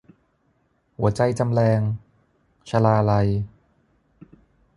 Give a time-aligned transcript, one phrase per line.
[0.97, 1.79] หัวใจจำแลง-
[2.69, 3.29] ชลาลัย